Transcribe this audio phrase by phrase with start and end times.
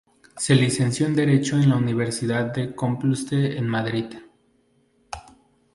[0.37, 4.07] Se licenció en derecho en la Universidad Complutense de Madrid.